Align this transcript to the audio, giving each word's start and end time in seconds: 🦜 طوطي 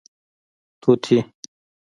🦜 0.81 0.95
طوطي 1.03 1.17